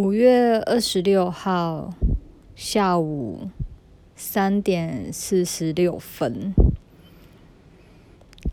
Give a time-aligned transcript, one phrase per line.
[0.00, 1.92] 五月二十六号
[2.54, 3.50] 下午
[4.16, 6.54] 三点四十六分，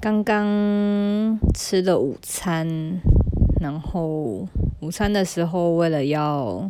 [0.02, 3.00] 刚刚吃了午餐，
[3.62, 4.46] 然后
[4.82, 6.70] 午餐的时候为了要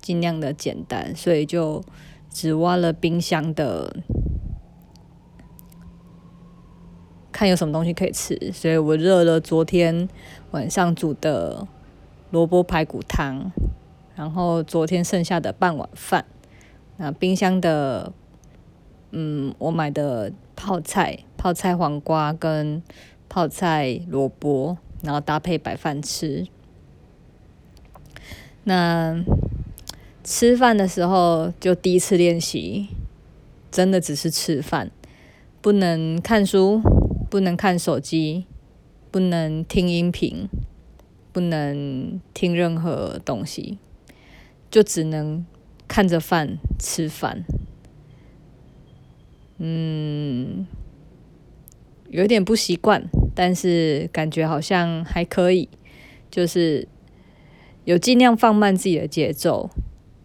[0.00, 1.82] 尽量的简单，所以就
[2.30, 3.96] 只挖了冰箱的，
[7.32, 10.08] 看有什么东西可以吃，所以我热了昨天
[10.52, 11.66] 晚上煮的
[12.30, 13.50] 萝卜排骨汤。
[14.16, 16.24] 然后昨天剩下的半碗饭，
[16.96, 18.12] 那冰箱的，
[19.10, 22.82] 嗯，我买的泡菜、泡菜黄瓜跟
[23.28, 26.46] 泡菜萝卜，然后搭配白饭吃。
[28.64, 29.22] 那
[30.24, 32.88] 吃饭的时候就第一次练习，
[33.70, 34.90] 真的只是吃饭，
[35.60, 36.80] 不能看书，
[37.28, 38.46] 不能看手机，
[39.10, 40.48] 不能听音频，
[41.32, 43.78] 不能听任何东西。
[44.76, 45.42] 就只能
[45.88, 47.46] 看着饭吃饭，
[49.56, 50.66] 嗯，
[52.10, 55.70] 有点不习惯，但是感觉好像还可以，
[56.30, 56.86] 就是
[57.86, 59.70] 有尽量放慢自己的节奏，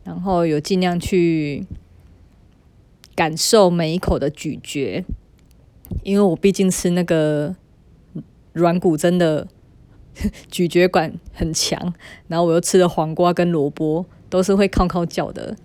[0.03, 1.65] 然后有尽量去
[3.15, 5.05] 感受每一口的咀嚼，
[6.03, 7.55] 因为我毕竟吃那个
[8.52, 9.47] 软骨真的
[10.52, 11.93] 咀嚼感很强，
[12.27, 14.05] 然后我又吃了黄瓜跟萝卜。
[14.31, 15.55] 都是会靠靠脚的，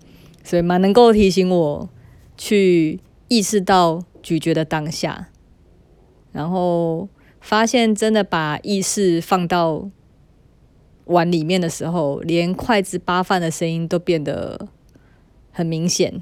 [0.44, 1.88] 所以蛮能够提醒我
[2.36, 5.28] 去意识到咀嚼的当下，
[6.32, 7.08] 然后
[7.40, 9.88] 发现真的把意识放到
[11.04, 14.68] 碗里面的时候，连筷子扒饭的声音都变得
[15.52, 16.20] 很明显。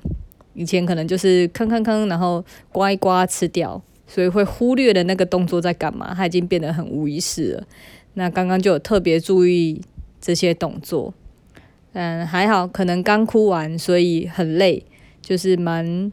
[0.52, 7.64] 以前可能就是吭吭吭，然后刮一刮吃掉，所以会忽略了那个动作在干嘛，它已经变得很无意识了。
[8.12, 9.82] 那刚刚就有特别注意
[10.20, 11.12] 这些动作。
[11.94, 14.84] 嗯，还好，可能刚哭完，所以很累，
[15.22, 16.10] 就是蛮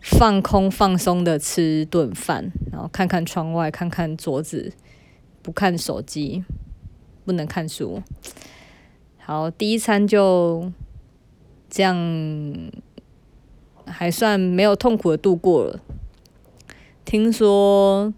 [0.00, 4.72] 放空、放松的吃顿饭，然后看看窗外，看看桌子，
[5.42, 6.44] 不看手机，
[7.26, 8.02] 不能看书。
[9.18, 10.72] 好，第一餐就
[11.68, 11.94] 这样，
[13.84, 15.80] 还算没有痛苦的度过了。
[17.04, 18.14] 听说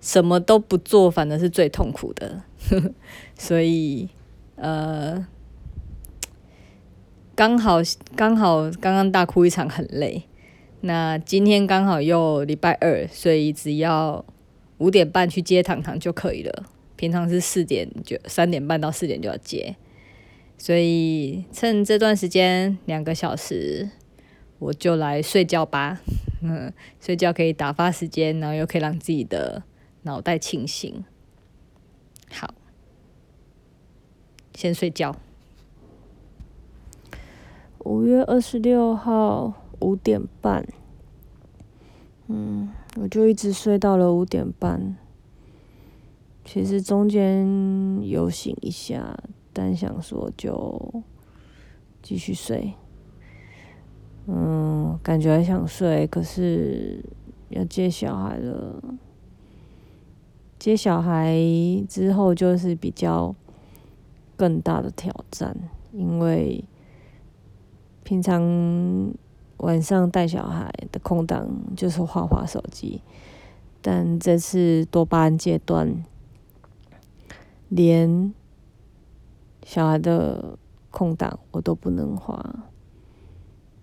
[0.00, 2.44] 什么都不做，反而是最痛苦的，
[3.36, 4.08] 所以。
[4.62, 5.26] 呃，
[7.34, 7.78] 刚好
[8.14, 10.22] 刚好刚刚大哭一场，很累。
[10.82, 14.24] 那今天刚好又礼拜二，所以只要
[14.78, 16.66] 五点半去接糖糖就可以了。
[16.94, 19.74] 平常是四点就三点半到四点就要接，
[20.56, 23.90] 所以趁这段时间两个小时，
[24.60, 26.00] 我就来睡觉吧。
[26.40, 26.72] 嗯，
[27.04, 29.64] 睡觉可以打发时间，然后又可以让自己的
[30.02, 31.04] 脑袋清醒。
[32.30, 32.54] 好。
[34.54, 35.16] 先睡觉。
[37.84, 40.64] 五月二十六号五点半，
[42.28, 44.96] 嗯，我就一直睡到了五点半。
[46.44, 49.18] 其实中间有醒一下，
[49.52, 51.02] 但想说就
[52.02, 52.74] 继续睡。
[54.26, 57.04] 嗯，感觉还想睡，可是
[57.48, 58.80] 要接小孩了。
[60.58, 61.34] 接小孩
[61.88, 63.34] 之后就是比较。
[64.42, 65.56] 更大的挑战，
[65.92, 66.64] 因为
[68.02, 69.14] 平常
[69.58, 73.00] 晚上带小孩的空档就是画画手机，
[73.80, 76.02] 但这次多巴胺阶段，
[77.68, 78.34] 连
[79.64, 80.58] 小孩的
[80.90, 82.64] 空档我都不能画，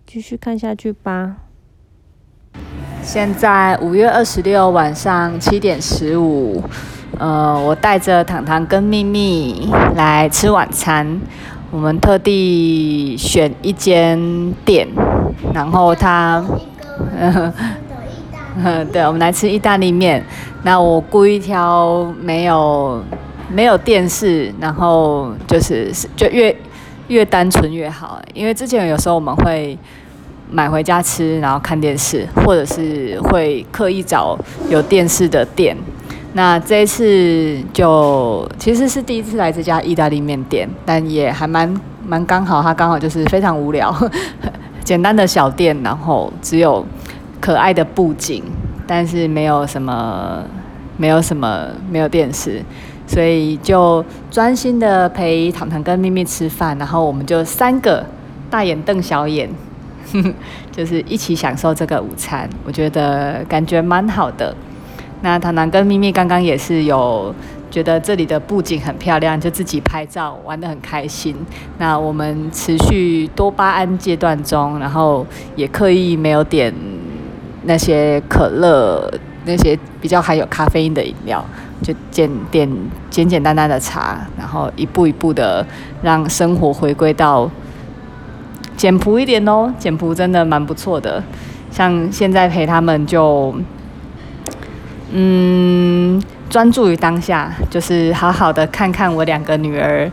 [0.06, 1.46] 继续看下去吧。
[3.02, 6.64] 现在五月二十六晚上七点十五。
[7.18, 11.20] 呃，我带着糖糖跟秘密来吃晚餐。
[11.72, 14.18] 我们特地选一间
[14.64, 14.88] 店，
[15.54, 16.44] 然后他，
[17.20, 20.24] 嗯，对，我们来吃意大利面。
[20.64, 23.04] 那我故意挑没有
[23.50, 26.56] 没有电视，然后就是就越
[27.08, 28.20] 越单纯越好。
[28.34, 29.78] 因为之前有时候我们会
[30.52, 34.38] 买回家吃，然后看电视，或者是会刻意找
[34.70, 35.76] 有电视的店。
[36.34, 43.94] 那这一次就其实是第一次来这家意大利面店，但也还蛮蛮刚好，它刚好就是非常无聊，
[44.84, 46.86] 简单的小店，然后只有
[47.42, 48.44] 可爱的布景，
[48.86, 50.44] 但是没有什么，
[50.98, 52.62] 没有什么，没有电视，
[53.08, 58.06] 所以就专心的陪糖糖跟咪咪吃饭，然后我们就三个
[58.52, 59.50] 大眼瞪小眼，
[60.72, 64.56] 就是一起享受这个午餐，我觉得感觉蛮好的。
[65.22, 67.34] 那糖糖跟咪咪刚刚也是有
[67.70, 71.36] 觉得这里的布景很漂亮，就自己拍照玩得很开心。
[71.78, 75.26] 那我们持续多巴胺阶段中，然后
[75.56, 76.74] 也刻意没有点
[77.64, 79.12] 那些可乐，
[79.46, 81.44] 那些比较含有咖啡因的饮料，
[81.84, 82.70] 就简点
[83.10, 85.66] 简简单单的茶，然后一步一步的
[86.02, 87.50] 让生活回归到
[88.80, 89.74] 简朴一点哦。
[89.78, 91.22] 简朴真的蛮不错的，
[91.70, 93.54] 像现在陪他们就，
[95.12, 96.24] 嗯。
[96.50, 100.12] 专注于当下，就是好好的看看我两个女儿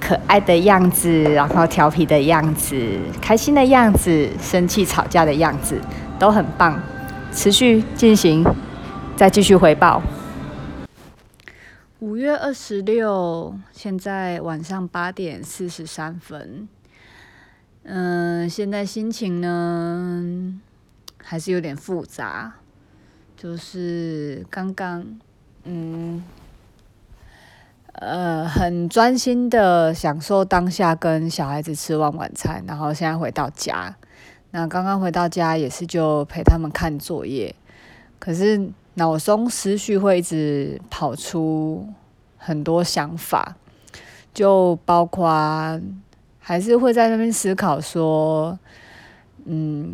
[0.00, 2.74] 可爱的样子，然后调皮的样子，
[3.20, 5.78] 开心的样子，生气吵架的样子，
[6.18, 6.80] 都很棒。
[7.32, 8.42] 持续进行，
[9.14, 10.00] 再继续回报。
[11.98, 16.66] 五月二十六，现在晚上八点四十三分。
[17.90, 20.60] 嗯、现在心情呢，
[21.16, 22.52] 还是有点复杂，
[23.34, 25.18] 就是刚刚。
[25.64, 26.22] 嗯，
[27.92, 33.96] 呃，很专心的享受当下，跟小孩子吃完晚餐，然后现在回到家。
[34.50, 37.54] 那刚刚回到家也是就陪他们看作业，
[38.18, 41.88] 可是脑中思绪会一直跑出
[42.36, 43.56] 很多想法，
[44.32, 45.80] 就包括
[46.48, 48.58] 还是会在那边思考说，
[49.44, 49.92] 嗯，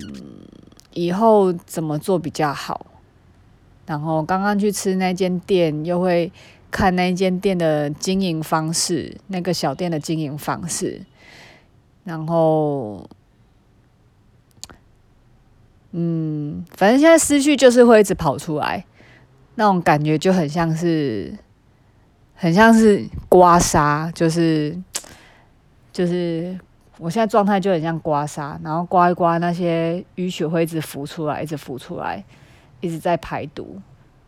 [0.92, 2.86] 以后怎么做比较好。
[3.86, 6.30] 然后刚刚去吃那间店，又会
[6.70, 11.00] 看那间店的经营方式，那个小店的经营方式。
[12.04, 13.04] 然后，
[15.90, 18.84] 嗯，反正现在思绪就是会一直跑出来，
[19.56, 21.36] 那种感觉就很像是，
[22.36, 24.78] 很像是刮痧，就是，
[25.94, 26.60] 就是
[26.98, 32.22] 我现在状态就很像刮痧，然后刮一刮那些淤血会一直浮出来，一直浮出来。
[32.80, 33.80] 一直在排毒，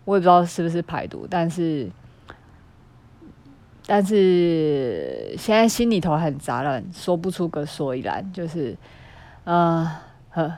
[0.06, 1.90] 我也不知道是不是排毒，但是，
[3.84, 8.74] 但是现在心里头很杂乱，说不出个所以然，就是，
[9.44, 9.86] 嗯，
[10.30, 10.50] 呵，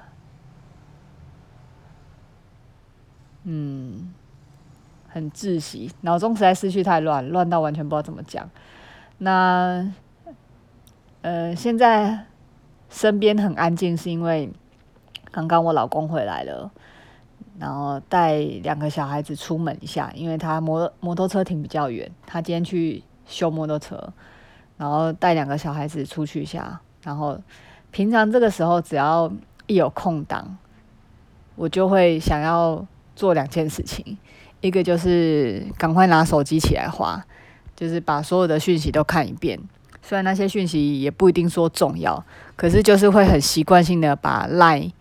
[3.43, 4.15] 嗯，
[5.09, 8.49] 很窒息，脑中实在思绪太乱，乱到完全不知道怎么讲。
[9.19, 9.93] 那，
[11.23, 12.27] 呃，现在
[12.89, 14.51] 身边很安静，是因为
[15.31, 16.71] 刚刚我老公回来了。
[17.59, 24.13] 然后带两个小孩子出门一下，因为他摩摩托车停比较远，他今天去修摩托车，
[24.77, 26.81] 然后带两个小孩子出去一下。
[27.03, 27.37] 然后
[27.91, 29.29] 平常这个时候只要
[29.67, 30.57] 一有空档，
[31.57, 32.87] 我就会想要
[33.17, 34.17] 做两件事情，
[34.61, 37.27] 一个就是赶快拿手机起来划，
[37.75, 39.59] 就是把所有的讯息都看一遍。
[40.09, 42.25] 虽然那些讯息也不一定说重要，
[42.57, 44.93] 可是就是会很习惯性的把 Line。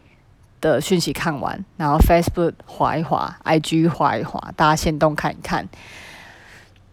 [0.59, 5.69] 的讯息看完，然后 Facebook 滑一滑，IG 滑一滑，大家先动看一看，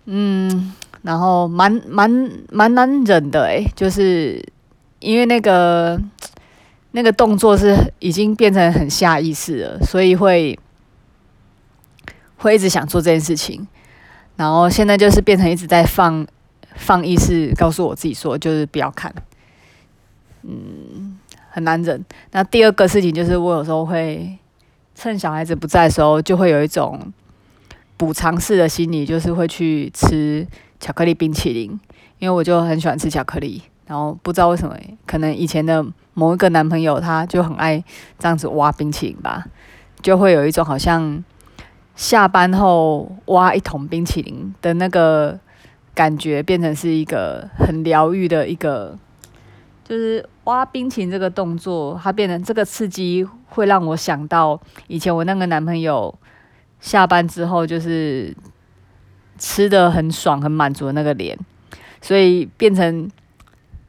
[0.05, 4.47] 嗯，然后蛮蛮蛮难忍的诶，就是
[4.99, 5.99] 因为那个
[6.91, 10.59] 那个动作是已经变成很下意识了，所以会
[12.37, 13.67] 会一直想做这件事情，
[14.37, 16.27] 然后现在就是变成一直在放
[16.75, 19.15] 放意识，告诉我自己说就是不要看，
[20.43, 21.19] 嗯。
[21.51, 22.05] 很难忍。
[22.33, 24.37] 那第二个事情就是，我有时候会
[24.97, 27.13] 趁小孩子不在的时候，就会有一种
[27.97, 30.45] 补偿式的心理，就是会去吃
[30.81, 31.71] 巧克力冰淇淋，
[32.19, 33.63] 因为我就很喜欢吃巧克力。
[33.87, 34.77] 然后不知道为什么，
[35.07, 37.85] 可能以前的某一个男朋友他就很爱
[38.19, 39.45] 这样子挖冰淇淋吧，
[40.03, 41.23] 就会有一种好像
[41.95, 45.39] 下班后挖一桶冰淇淋的那个
[45.95, 48.99] 感觉，变成是一个很疗愈的一个。
[49.87, 54.59] 就是挖冰淇淋这个动作，它变成这个刺激，会让我想到
[54.89, 56.19] 以前我那个男朋友
[56.81, 58.35] 下班之后，就是
[59.39, 61.39] 吃得很爽、很满足的那个脸，
[62.01, 63.11] 所以变成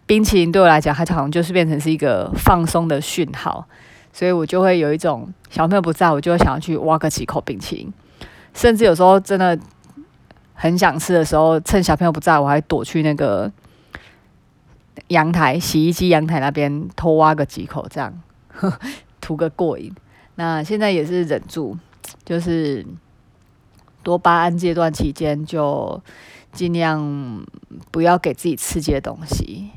[0.05, 3.65] 冰淇淋对我来讲，它好像就是变成是一个放松的讯号，
[4.12, 7.93] 所以我就会有一种小朋友不在，我就会想要去挖个几口冰淇淋，
[8.53, 9.57] 甚至有时候真的
[10.55, 13.51] 很想吃的时候，趁小朋友不在，我还躲去那个。
[15.09, 18.79] 阳台、洗衣机阳台那边偷挖个几口，这样呵
[19.19, 19.93] 图个过瘾。
[20.35, 21.77] 那现在也是忍住，
[22.24, 22.83] 就是
[24.01, 26.01] 多巴胺阶段期间，就
[26.53, 27.45] 尽量
[27.91, 29.69] 不要给自己刺激的东西。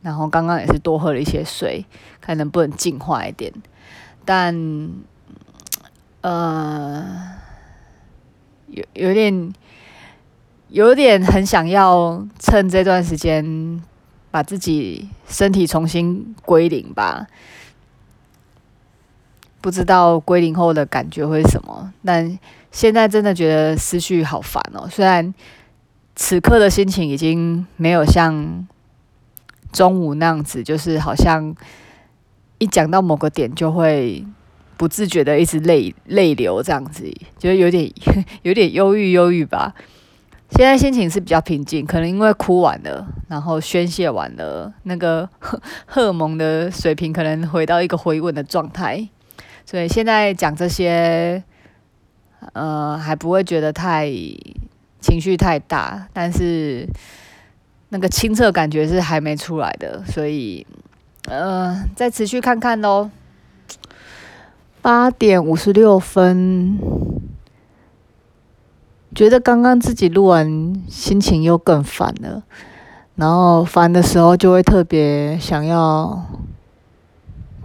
[0.00, 1.84] 然后刚刚也是多喝了一些水，
[2.18, 3.52] 看能不能净化一点。
[4.24, 4.90] 但
[6.22, 7.36] 呃，
[8.68, 9.52] 有有点
[10.68, 13.82] 有点很想要趁这段时间。
[14.30, 17.26] 把自己身体重新归零吧，
[19.62, 21.94] 不知道归零后的感觉会是什么。
[22.04, 22.38] 但
[22.70, 24.86] 现在真的觉得思绪好烦哦。
[24.86, 25.32] 虽然
[26.14, 28.68] 此刻的心情已经没有像
[29.72, 31.56] 中午那样子，就是好像
[32.58, 34.22] 一讲到某个点就会
[34.76, 37.90] 不自觉的一直泪泪流这样子，就有点
[38.44, 39.74] 有点忧郁忧郁吧。
[40.50, 49.08] 现在心情是比较平静，可能因为哭完了，然后宣泄完了，那个荷 荷尔蒙的水平可能回到一个回稳的状态，
[49.66, 51.42] 所以现在讲这些，
[52.54, 54.10] 呃，还不会觉得太
[55.00, 56.88] 情绪太大，但是
[57.90, 60.66] 那个清澈感觉是还没出来的，所以，
[61.28, 63.10] 呃，再持续看看喽。
[64.80, 66.78] 八点五十六分。
[69.18, 72.40] 觉得刚刚自己录完，心情又更烦了。
[73.16, 76.22] 然后烦的时候，就会特别想要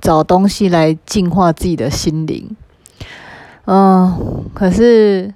[0.01, 2.57] 找东西来净化自己的心灵。
[3.65, 5.31] 嗯，可是，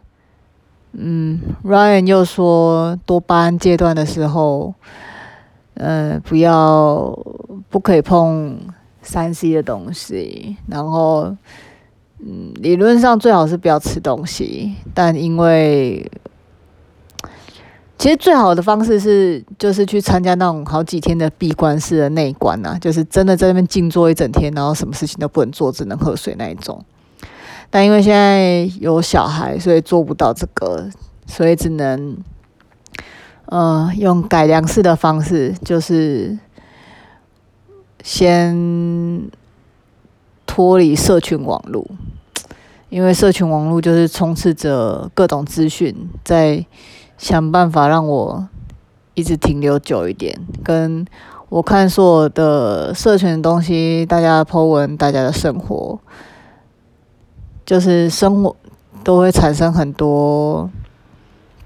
[0.93, 4.73] 嗯，Ryan 又说，多巴胺阶段的时候，
[5.75, 7.15] 呃，不要，
[7.69, 8.59] 不可以碰
[9.03, 11.37] 三 C 的东西，然后。
[12.19, 16.09] 嗯，理论上最好是不要吃东西，但因为
[17.99, 26.83] 其实最好的方式是，就是去参加那种好几天的闭关式的内观呐，就是真的在那边静坐一整天，然后什么事情都不能做，只能喝水那一种。
[27.69, 30.89] 但因为现在有小孩，所以做不到这个，
[31.27, 32.17] 所以只能
[33.45, 36.37] 呃用改良式的方式，就是
[38.03, 39.29] 先。
[40.57, 41.85] 脱离社群网络，
[42.89, 46.65] 因为社群网络就是充斥着各种资讯，在
[47.15, 48.47] 想办法让我
[49.13, 50.35] 一直停留久一点。
[50.63, 51.05] 跟
[51.49, 55.99] 我看所有的社群的东西，大家的 po 文，大家的生活，
[57.63, 58.55] 就是生活
[59.03, 60.71] 都会产生很多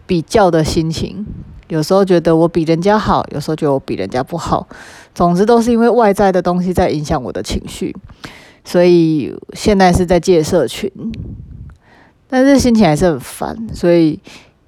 [0.06, 1.26] 比较的心情。
[1.70, 4.68] 有时候觉得我比人家好，有时候觉得我比人家不好。
[5.16, 7.96] 总之都是因为外在的东西在影响我的情绪。
[8.64, 10.90] 所以现在是在戒社群，
[12.28, 13.68] 但是心情还是很烦。
[13.74, 14.20] 所以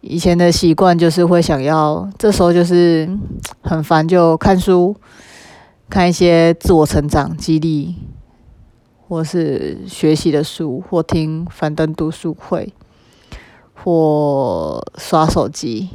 [0.01, 3.07] 以前的习惯就是会想要，这时候就是
[3.61, 4.95] 很烦，就看书，
[5.89, 7.95] 看一些自我成长、激励，
[9.07, 12.73] 或是学习的书，或听樊登读书会，
[13.75, 15.89] 或刷手机。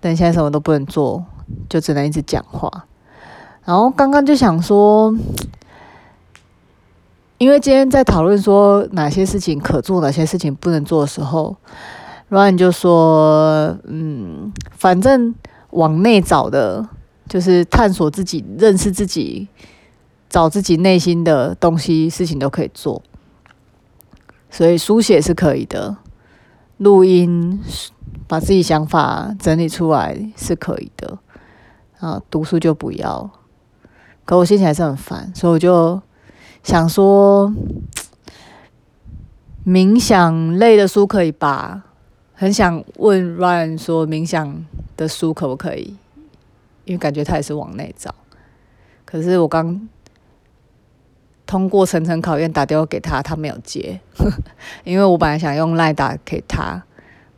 [0.00, 1.24] 但现在什么都不能做，
[1.68, 2.86] 就只能一直讲话。
[3.64, 5.12] 然后刚刚就想说。
[7.38, 11.54] 因为今天在讨论说哪些事情可做，哪些事情不能做的时候
[12.30, 15.34] ，Ryan 就说：“嗯，反正
[15.70, 16.88] 往内找的，
[17.28, 19.48] 就是探索自己、认识自己、
[20.30, 23.02] 找自己内心的东西，事情都可以做。
[24.48, 25.98] 所以书写是可以的，
[26.78, 27.60] 录音
[28.26, 31.18] 把自己想法整理出来是可以的。
[31.98, 33.28] 啊，读书就不要。
[34.24, 36.00] 可我心情还是很烦，所以我就。”
[36.66, 37.54] 想说，
[39.64, 41.84] 冥想类的书可以吧？
[42.34, 44.64] 很想问 Ryan 说，冥想
[44.96, 45.96] 的书可不可以？
[46.84, 48.12] 因为感觉他也是往内找。
[49.04, 49.88] 可是我刚
[51.46, 54.00] 通过层层考验，打电话给他，他没有接。
[54.82, 56.82] 因为我本来想用 Line 打给他，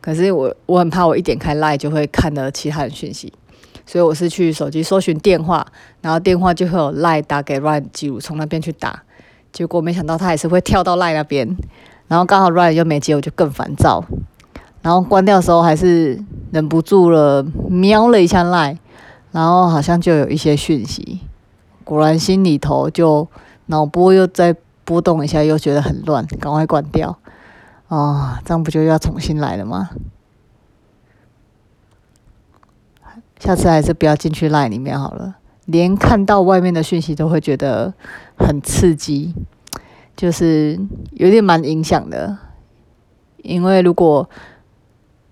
[0.00, 3.30] 可是我我很怕我一点开 Line 就会看到其他的讯息，
[3.84, 5.66] 所以我是去手机搜寻电话，
[6.00, 9.02] 然后电话就会有 Line 打给 Ryan 记录，从那边去打。
[9.58, 11.56] 结果没想到他还是会跳到赖那边，
[12.06, 14.04] 然后刚好 Ryan 又没接，我就更烦躁。
[14.82, 18.78] 然后关掉的时候还是忍不住了，瞄了一下赖，
[19.32, 21.22] 然后好像就有一些讯息。
[21.82, 23.26] 果然心里头就
[23.66, 27.18] 脑波又再波动一下，又觉得很乱，赶快关掉。
[27.88, 29.90] 啊、哦，这样不就要重新来了吗？
[33.40, 35.37] 下次还是不要进去赖里面好了。
[35.70, 37.92] 连看到外面的讯息都会觉得
[38.38, 39.34] 很刺激，
[40.16, 40.80] 就是
[41.12, 42.38] 有点蛮影响的。
[43.42, 44.28] 因为如果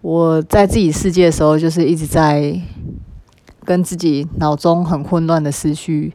[0.02, 2.60] 我在自己世界的时候，就是一直在
[3.64, 6.12] 跟自己脑中很混乱的思绪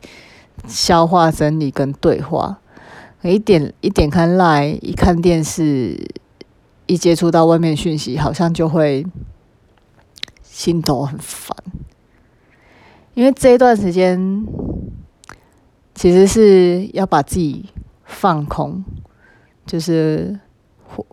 [0.67, 2.59] 消化、整理跟对话。
[3.23, 5.99] 一点一点开 LINE，一看电视，
[6.85, 9.03] 一接触到外面讯息，好像就会
[10.43, 11.57] 心头很烦。
[13.13, 14.45] 因为这一段时间，
[15.93, 17.69] 其实是要把自己
[18.05, 18.83] 放空，
[19.65, 20.39] 就是
[20.85, 21.05] 回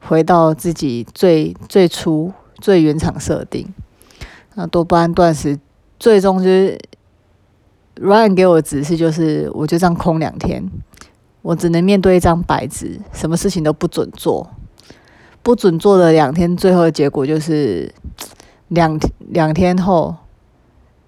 [0.00, 3.72] 回到自己最最初最原厂设定。
[4.54, 5.58] 那多巴胺断食，
[5.98, 6.78] 最终就是
[7.96, 10.68] Ryan 给我的指示，就是我就这样空两天，
[11.42, 14.50] 我只能面对一张白纸，什么事情都不准做，
[15.42, 17.92] 不准做的两天，最后的结果就是
[18.68, 20.14] 两两天后，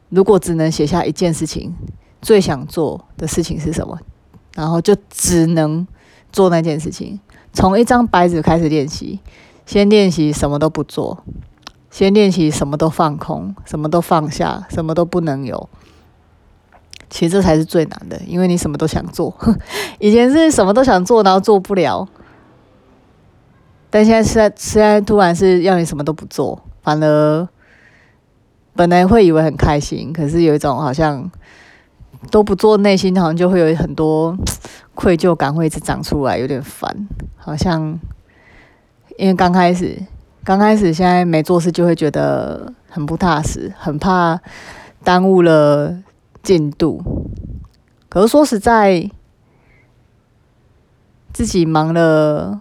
[0.09, 1.75] 如果只能写下一件事情，
[2.23, 3.99] 最想做的事情是什么？
[4.55, 5.87] 然后就只能
[6.33, 7.21] 做那件事情。
[7.53, 9.21] 从一张白纸开始练习，
[9.65, 11.23] 先练习什么都不做，
[11.91, 15.69] 先练习什么都放空，什么都放下，什么都不能有。
[17.09, 19.35] 其实这才是最难的，因为你什么都想做。
[20.01, 22.07] 以前是什么都想做，然后做不了。
[23.89, 27.49] 但现在现在现在突然是要你什么都不做，反而
[28.77, 31.31] 本来会以为很开心，可是有一种好像
[32.31, 34.37] 都不做，内心好像就会有很多
[34.95, 37.09] 愧疚感会一直长出来，有点烦。
[37.37, 37.99] 好像
[39.17, 39.99] 因为刚开始
[40.45, 44.41] 刚开始，现在没做事就会觉得很不踏实，很怕
[45.03, 45.97] 耽误了
[46.43, 47.03] 进度。
[48.09, 49.11] 可是说实在，
[51.33, 52.61] 自己忙了。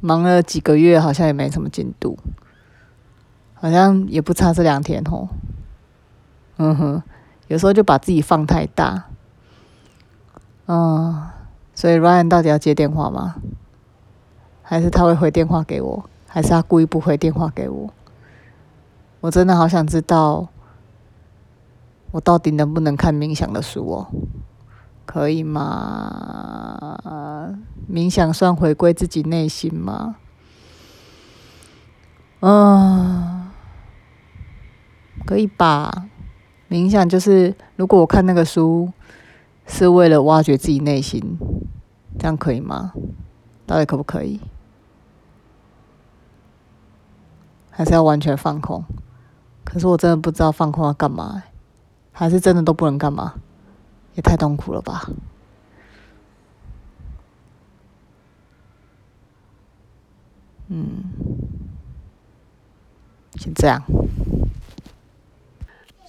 [0.00, 2.18] 忙了几个月，好像也没什么进度，
[3.64, 5.26] 好像也不差这两天吼。
[6.58, 7.02] 嗯哼，
[7.46, 9.04] 有时候就把自己放太大。
[10.66, 11.30] 嗯，
[11.74, 13.36] 所以 Ryan 到底要接电话吗？
[14.62, 16.04] 还是他会回电话给我？
[16.28, 17.90] 还是他故意不回电话给我？
[19.22, 20.48] 我真的好想知道，
[22.10, 24.08] 我到底能不能看冥想的书哦？
[25.06, 27.00] 可以吗？
[27.90, 30.16] 冥想算回归自己内心吗？
[32.40, 33.43] 嗯，
[35.26, 36.08] 可以吧。
[36.68, 38.92] 冥想就是，如果我看那个书
[39.66, 41.38] 是为了挖掘自己内心，
[42.18, 42.92] 这样可以吗？
[43.66, 44.40] 到底可不可以？
[47.70, 48.84] 还是要完全放空？
[49.64, 51.42] 可是我真的不知道放空要干嘛，
[52.12, 53.34] 还是真的都不能干嘛？
[54.14, 55.10] 也太痛苦了吧。
[60.68, 61.04] 嗯，
[63.36, 63.82] 先这样。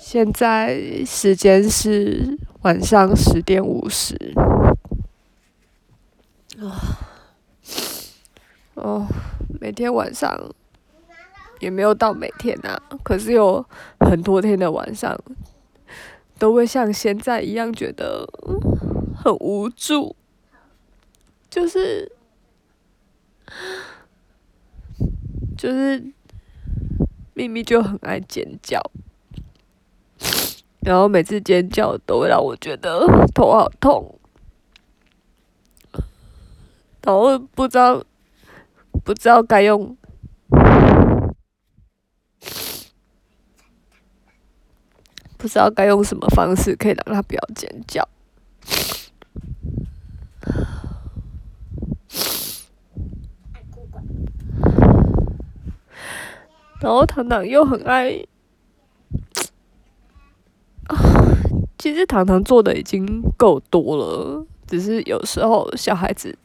[0.08, 4.16] 现在时间是晚上十点五十。
[6.60, 6.78] 啊，
[8.76, 9.08] 哦，
[9.60, 10.54] 每天晚上
[11.60, 13.66] 也没有到每天啊，可是有
[14.00, 15.20] 很多天的晚上
[16.38, 18.30] 都会像现在一样觉得
[19.18, 20.16] 很无助，
[21.50, 22.12] 就是。
[25.58, 26.12] 就是
[27.34, 28.80] 咪咪就很爱尖叫，
[30.86, 34.20] 然后每次尖叫都会让我觉得头好痛，
[37.02, 38.04] 然后不知道
[39.04, 39.98] 不知道该用
[45.38, 48.08] 不知道该用什么方式可以让他不要尖叫。
[56.80, 58.24] 然后糖糖又很爱，
[60.84, 60.96] 啊，
[61.86, 66.36] 其实糖糖做的已经够多了，只是有时候小孩子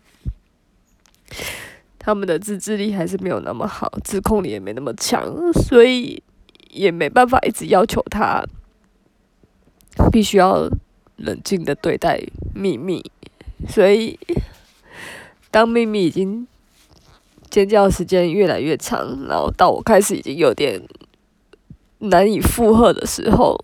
[1.99, 6.23] 他们的自制力还是没有那么好，自控力也没那么强，所以
[6.69, 8.45] 也没办法一直要求他
[10.13, 10.69] 必须要
[11.17, 12.23] 冷静的对待
[12.55, 13.11] 秘密，
[13.67, 14.19] 所以
[15.51, 16.47] 当秘密已经。
[17.49, 20.81] 尖叫时间越来越长，然后到我开始已经有点
[21.99, 23.59] 难以负荷的时候，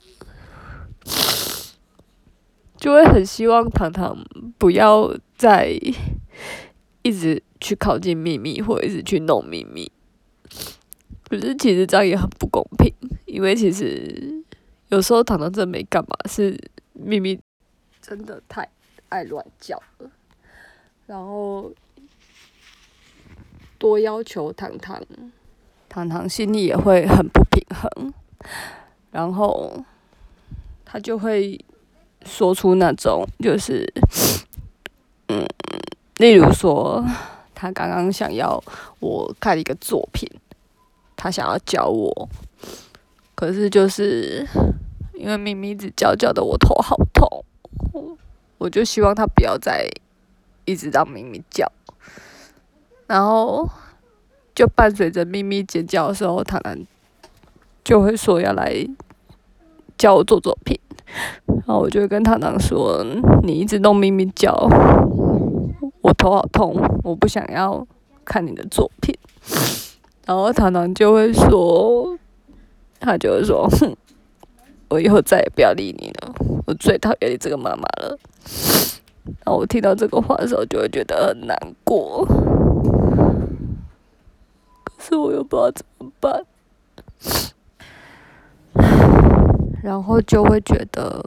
[2.77, 4.17] 就会很希望糖糖
[4.59, 5.69] 不要再
[7.03, 9.91] 一直去靠近咪咪，或一直去弄咪咪。
[11.29, 12.93] 可是其实这样也很不公平，
[13.25, 14.45] 因为其实
[14.89, 16.59] 有时候糖糖真没干嘛，是
[16.93, 17.39] 咪咪
[18.01, 18.69] 真的太
[19.09, 20.11] 爱乱叫了，
[21.07, 21.73] 然后。
[23.79, 24.99] 多要求糖糖，
[25.87, 28.15] 糖糖心里也会很不平衡，
[29.11, 29.85] 然后
[30.83, 31.63] 他就会
[32.27, 33.91] 说出那种就是，
[35.29, 35.47] 嗯，
[36.17, 37.03] 例如说
[37.55, 38.63] 他刚刚想要
[39.01, 40.29] 我看一个作品，
[41.17, 42.29] 他想要教我，
[43.35, 44.47] 可是就是
[45.15, 47.45] 因为咪咪一直叫叫的我头好痛，
[48.59, 49.89] 我就希望他不要再
[50.65, 51.71] 一直让咪咪叫。
[53.07, 53.71] 然后，
[54.53, 56.85] 就伴随着咪咪尖叫的时候，他能
[57.85, 58.85] 就会说要来
[59.97, 60.79] 教我做作品。
[61.47, 63.05] 然后我就会跟糖糖说
[63.43, 64.53] ：“你一直弄咪咪叫，
[66.03, 67.87] 我头好痛，我不想要
[68.25, 69.17] 看你的作品。”
[70.27, 72.19] 然后糖糖就会说
[73.01, 73.97] ：“他就会说，哼，
[74.89, 76.35] 我以后再也不要理你了，
[76.67, 78.19] 我最讨厌你这个妈妈了。”
[79.45, 82.25] 然后我听到这个话的时候，就会觉得很难过。
[84.85, 86.45] 可是我又不知道怎么办。
[89.87, 91.25] 然后就会觉得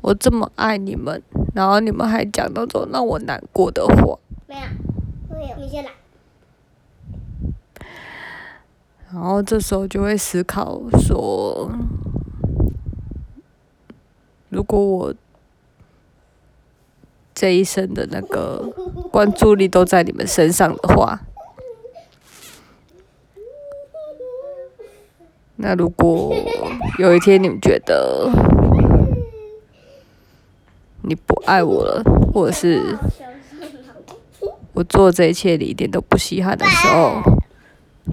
[0.00, 1.20] 我这么爱你们，
[1.56, 4.16] 然后你们还讲那种让我难过的话。
[4.46, 4.62] 没有，
[5.36, 5.90] 没有，你先来。
[9.12, 11.68] 然后这时候就会思考说，
[14.50, 15.14] 如果我
[17.34, 18.72] 这一生的那个
[19.10, 21.22] 关注力都在你们身上的话，
[25.56, 26.34] 那如果
[26.98, 28.28] 有一天你们觉得
[31.02, 32.98] 你不爱我了，或者是
[34.72, 37.22] 我做这一切你一点都不稀罕的时候，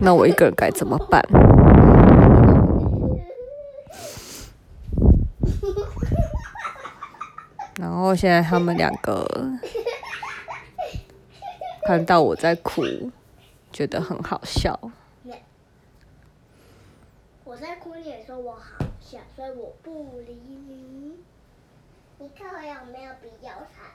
[0.01, 1.23] 那我一个人该怎么办？
[7.79, 9.25] 然后现在他们两个
[11.85, 12.83] 看到我在哭，
[13.73, 14.79] 觉得很好笑。
[17.61, 21.13] 在哭，你也说我好小，所以我不理你。
[22.17, 23.91] 你看我有没有比较惨？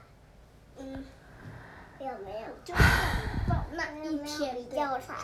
[0.78, 1.04] 嗯，
[1.98, 2.46] 有没有？
[2.64, 2.72] 就
[3.72, 5.16] 那一天比较惨。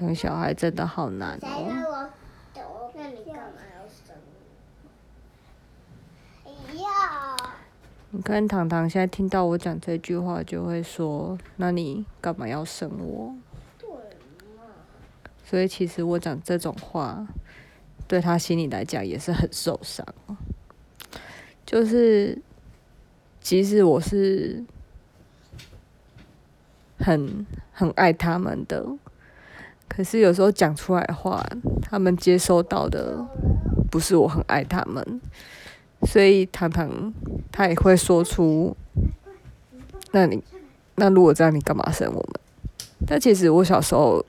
[0.00, 2.10] 养小孩真的好难哦。
[2.94, 4.16] 那你干嘛要生？
[6.80, 6.86] 要。
[8.10, 13.34] 你看糖糖现在听到我讲这句话，就会说：“那你干嘛要生我？”
[15.48, 17.26] 所以其实我讲这种话，
[18.06, 20.04] 对他心里来讲也是很受伤。
[21.64, 22.38] 就是，
[23.40, 24.62] 即使我是
[26.98, 28.84] 很很爱他们的。
[29.88, 31.42] 可是有时候讲出来的话，
[31.80, 33.26] 他们接收到的
[33.90, 35.20] 不是我很爱他们，
[36.02, 37.12] 所以糖糖
[37.50, 38.76] 他也会说出，
[40.12, 40.44] 那你
[40.96, 42.40] 那如果这样，你干嘛生我们？
[43.06, 44.22] 但其实我小时候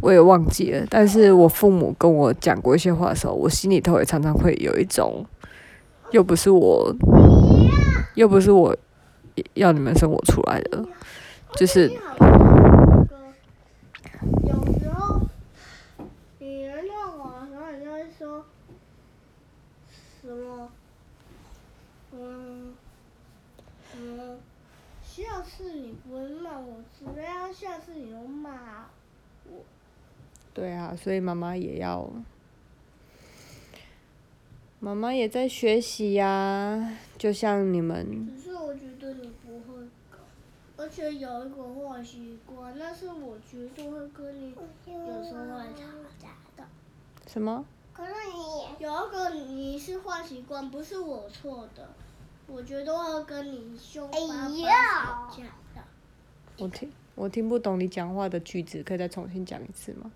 [0.00, 5.24] 我也忘记了，但是我父母跟我讲过一些话的时候，我心里头也常常会有一种，
[6.10, 6.92] 又不是我，
[8.14, 8.76] 又不是我
[9.54, 10.84] 要你们生我出来的，
[11.56, 11.90] 就是。
[14.44, 15.20] 有时候，
[16.38, 18.44] 你原谅我的时候，你就会说，
[20.20, 20.70] 什么，
[22.12, 22.72] 嗯，
[23.96, 24.38] 嗯，
[25.02, 28.86] 下次你不会骂我，只要下次你又骂。
[30.54, 32.10] 对啊，所以妈妈也要，
[34.80, 38.28] 妈妈也在学习呀、啊，就像你们。
[38.36, 40.18] 可是我觉得你不会搞。
[40.76, 45.86] 而且有一个坏习惯，那是我绝对会跟你有时候会吵
[46.18, 46.64] 架的。
[47.26, 47.64] 什么？
[47.94, 51.88] 可是你有一个你是坏习惯，不是我错的，
[52.46, 55.82] 我绝对会跟你凶巴巴吵架的。
[56.58, 60.10] 我听我听不懂你讲话的句子，可以再重新讲一次吗？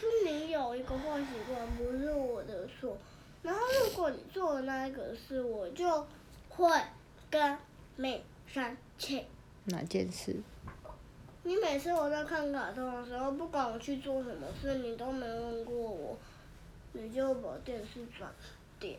[0.00, 2.96] 就是你有一个坏习惯，不是我的错，
[3.42, 6.06] 然后如果你做的那一个事我，就
[6.48, 6.68] 会
[7.30, 7.58] 跟
[7.96, 9.26] 你生气。
[9.64, 10.36] 哪件事？
[11.42, 16.18] 你每次我在看卡通的时候，不管我去做什么事，你都没问过我，
[16.92, 18.30] 你就把电视转
[18.78, 18.90] 掉。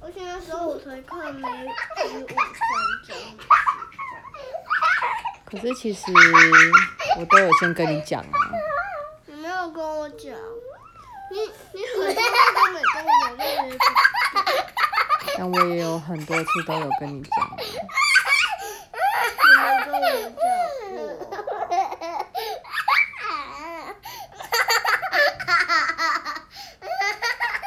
[0.00, 2.28] 而且那时候我才看没十五分
[3.06, 3.16] 钟。
[5.44, 6.12] 可是其实
[7.18, 8.28] 我都有先跟你讲啊。
[9.58, 10.30] 你没有跟我讲，
[11.32, 11.40] 你
[11.72, 13.84] 你很多次都没跟我讲。
[15.36, 17.56] 但我也有很多次都有跟你讲。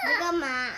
[0.07, 0.71] 你干嘛？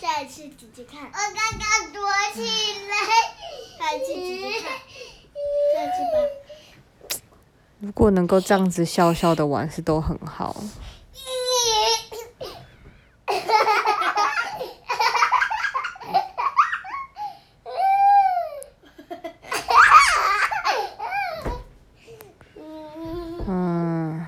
[0.00, 1.04] 再次姐姐看。
[1.04, 2.00] 我刚刚躲
[2.32, 2.40] 起
[2.88, 2.96] 来。
[3.78, 4.72] 再次姐姐看。
[5.74, 6.16] 再次吧。
[7.78, 10.56] 如果能够这样子笑笑的玩，是都很好。
[23.48, 24.26] 嗯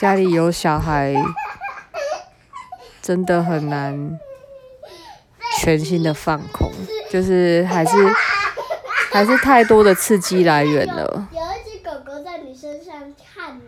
[0.00, 1.14] 家里有小孩，
[3.02, 4.18] 真的很难
[5.58, 6.72] 全心的放空，
[7.10, 7.92] 就是还是
[9.10, 11.28] 还是太多的刺激来源了。
[11.32, 13.62] 有一只狗狗在你身上看你。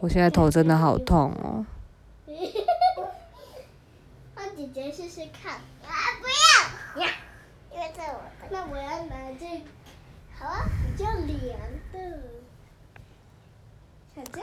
[0.00, 1.64] 我现在头真的好痛哦。
[4.36, 5.54] 让姐姐试试看。
[5.86, 6.28] 啊，不
[7.00, 7.06] 要！
[7.72, 8.20] 因为这我。
[8.50, 9.64] 那我要拿这个。
[10.38, 11.58] 好啊，比较凉
[11.92, 11.98] 的。
[14.14, 14.40] 小这。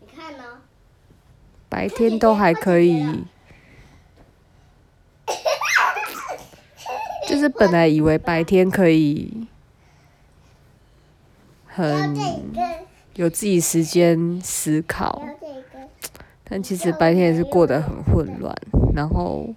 [0.00, 0.44] 你看呢？
[1.68, 3.24] 白天都还可以，
[7.26, 9.43] 就是就是本来以为白天可以
[11.74, 12.16] 很
[13.14, 15.26] 有自己时间思考，
[16.44, 18.54] 但其实白天也是过得很混乱。
[18.94, 19.52] 然后，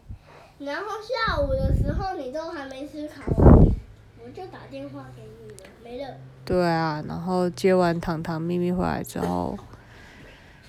[0.57, 3.53] 然后下午的时候你都还没思考完，
[4.23, 6.15] 我就打电话给你了，没了。
[6.43, 9.55] 对啊，然后接完糖糖咪咪回来之后，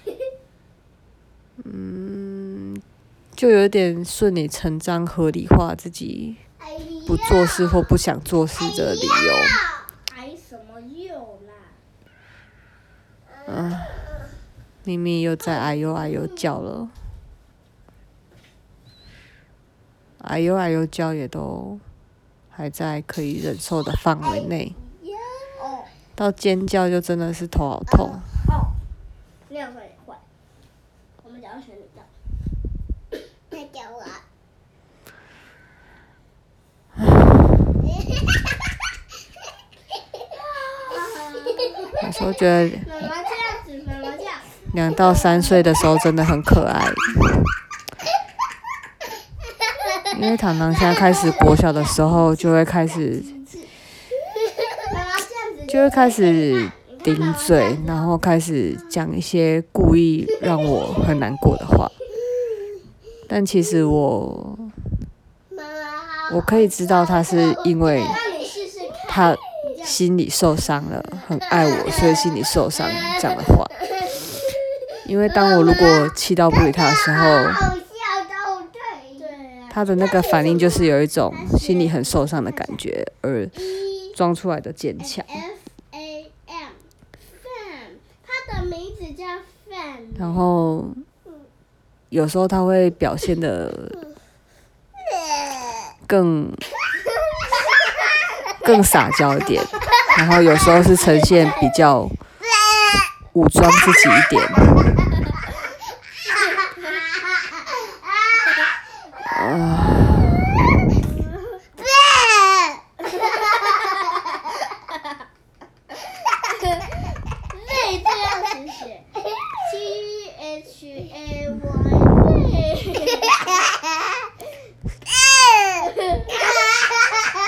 [1.65, 2.79] 嗯，
[3.35, 6.37] 就有点顺理成章合理化自己
[7.07, 9.35] 不做事或不想做事的理由。
[10.15, 11.15] 哎什么又
[11.47, 11.53] 啦？
[13.47, 13.73] 嗯，
[14.88, 16.88] 咪咪又在哎呦哎呦叫了，
[20.22, 21.79] 哎呦哎呦叫也都
[22.48, 24.74] 还在可以忍受的范围内。
[26.16, 28.18] 到尖叫就真的是头好痛。
[29.51, 30.18] 那样会坏。
[31.22, 33.20] 我们只要选你的。
[33.51, 34.07] 太屌了。
[42.03, 42.70] 有时候觉得。
[42.87, 44.40] 妈妈这样子，妈妈这样。
[44.75, 46.87] 两到三岁的时候真的很可爱。
[50.21, 53.23] 因为糖糖现在开始国小的时候就会开始。
[55.71, 56.67] 就会开始
[57.05, 61.87] 顶嘴，然后开始讲一些故意让我很难过的话。
[63.29, 64.59] 但其实我，
[66.33, 68.03] 我可以知道他是因为
[69.07, 69.37] 他
[69.85, 72.89] 心里受伤了，很爱我，所以心里受伤
[73.21, 73.67] 讲的话。
[75.09, 77.27] 因为当我如果气到不理他的时候，
[79.71, 83.49] 他的那个反应就是有一种心里很受伤的感觉，而
[84.14, 85.25] 装出来的坚强。
[90.18, 90.85] 然后，
[92.11, 93.73] 有时候他会表现的
[96.07, 96.53] 更
[98.64, 99.62] 更撒娇一点，
[100.18, 102.09] 然后有时候是呈现比较
[103.38, 104.42] 武装自己一点。
[109.29, 109.85] 啊。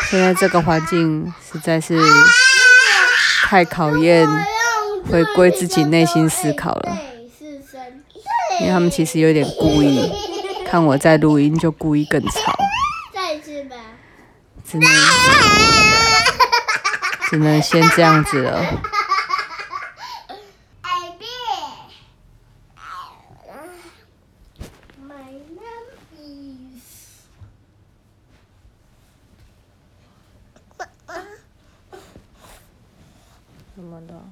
[0.09, 1.97] 现在这个环境实在是
[3.45, 4.29] 太考验
[5.09, 6.99] 回归自己内心思考了，
[8.61, 10.11] 因为他们其实有点故意，
[10.67, 12.57] 看我在录音就故意更吵，
[14.65, 14.89] 只能
[17.29, 18.65] 只能先这样子了。
[33.75, 34.23] 怎么了？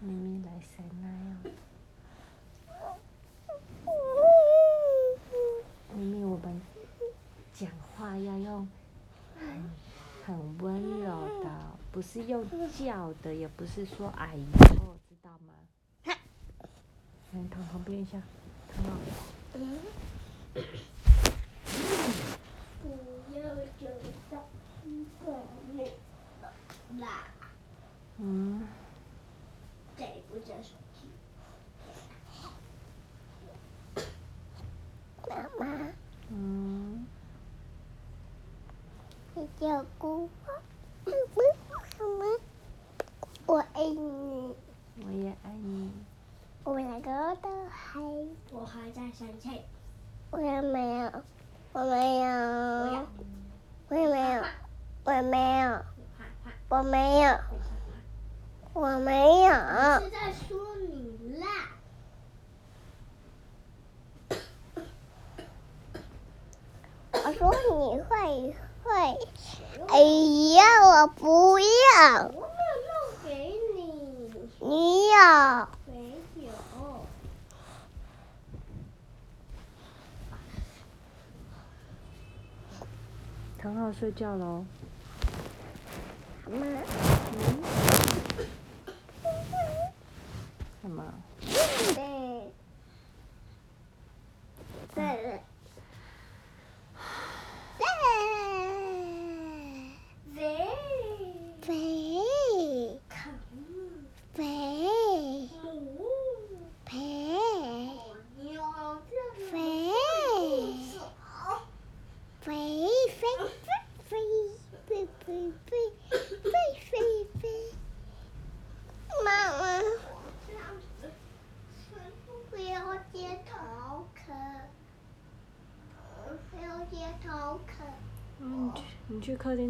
[0.00, 1.08] 咪咪来塞奶
[2.68, 2.96] 哦。
[5.94, 6.60] 咪咪，我们
[7.52, 8.68] 讲话要用
[9.38, 9.46] 很
[10.26, 11.08] 很温柔
[11.42, 11.50] 的。
[11.92, 12.44] 不是用
[12.76, 14.46] 叫的，也不是说“阿姨”，
[15.08, 15.52] 知道吗？
[16.04, 16.16] 来，
[17.50, 18.22] 躺旁边一下，
[18.72, 18.90] 躺好。
[19.54, 19.78] 嗯。
[22.80, 23.42] 不要
[23.80, 23.88] 走
[24.30, 24.38] 到
[25.26, 25.34] 外
[25.72, 25.90] 面
[27.00, 27.24] 啦。
[28.18, 28.64] 嗯。
[29.98, 31.08] 这不叫手机。
[35.28, 35.66] 妈妈。
[36.28, 37.04] 嗯。
[39.34, 40.30] 你叫姑。
[43.54, 44.56] 我爱你，
[45.06, 45.92] 我也爱你。
[46.64, 48.00] 我们两个都还，
[48.50, 49.62] 我还在生气。
[50.32, 51.12] 我也没有，
[51.72, 53.06] 我没有，
[53.90, 54.42] 我也没有，
[55.04, 55.78] 我没有，
[56.68, 57.38] 我没有，
[58.72, 59.52] 我没有。
[60.00, 60.58] 是在说
[60.90, 61.46] 你啦。
[67.24, 68.90] 我说你会会，
[69.90, 70.00] 哎
[70.56, 71.64] 呀，我不要。
[74.66, 75.68] 你有？
[75.84, 75.92] 没
[76.36, 76.50] 有。
[83.58, 84.64] 躺好睡觉喽。
[86.46, 86.56] 妈。
[86.56, 87.62] 嗯。
[90.82, 91.12] 干嘛？
[91.94, 92.50] 对。
[94.94, 95.40] 对了。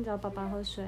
[0.05, 0.85] 叫爸爸喝水。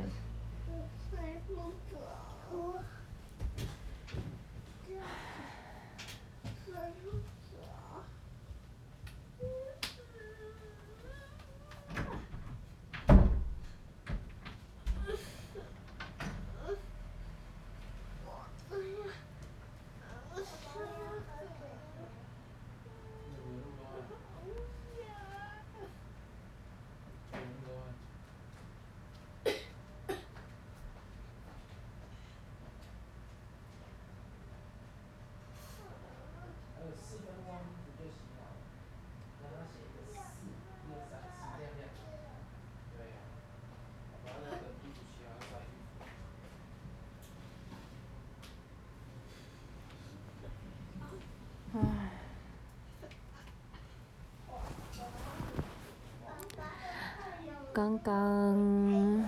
[57.76, 59.24] 刚刚，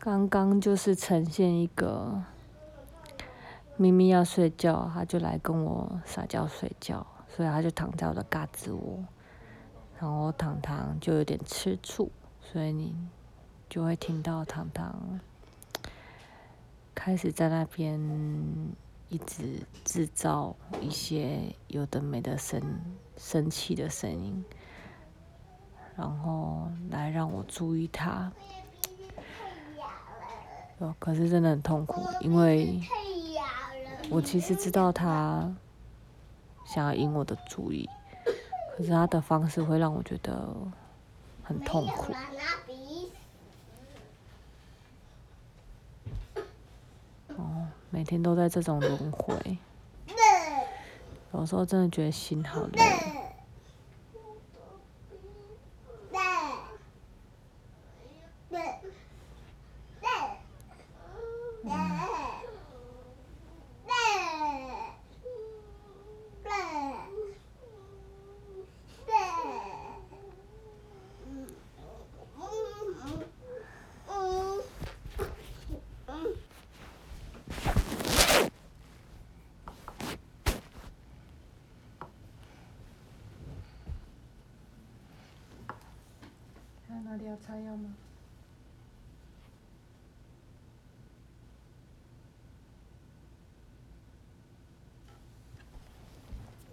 [0.00, 2.24] 刚刚就是呈现一个，
[3.76, 8.98] 明明要睡觉，他就来跟我撒娇睡觉，所以他就躺在我的胳肢窝，
[10.00, 12.92] 然后糖糖就有点吃醋，所以你
[13.68, 15.20] 就会听到糖糖
[16.92, 18.74] 开始在那边。
[19.12, 22.62] 一直制造一些有的没的生
[23.18, 24.42] 生气的声音，
[25.94, 28.32] 然后来让我注意他。
[30.98, 32.80] 可是真的很痛苦，因为
[34.08, 35.54] 我其实知道他
[36.64, 37.86] 想要引我的注意，
[38.74, 40.48] 可是他的方式会让我觉得
[41.42, 42.14] 很痛苦。
[47.90, 49.58] 每天都在这种轮回，
[51.32, 52.82] 有时候真的觉得心好累。
[87.52, 87.94] 还要擦药吗？